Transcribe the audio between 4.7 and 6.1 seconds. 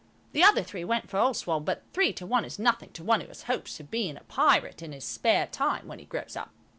in his spare time when he